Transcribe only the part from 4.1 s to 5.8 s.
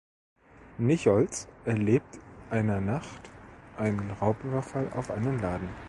Raubüberfall auf einen Laden.